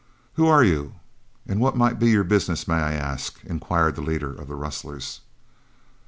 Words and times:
"Who 0.33 0.47
are 0.47 0.63
you 0.63 0.95
and 1.45 1.59
what 1.61 1.77
might 1.77 1.99
be 1.99 2.09
your 2.09 2.23
business, 2.23 2.67
may 2.67 2.73
I 2.73 2.93
ask?" 2.93 3.39
inquired 3.45 3.95
the 3.95 4.01
leader 4.01 4.33
of 4.33 4.47
the 4.47 4.55
rustlers. 4.55 5.21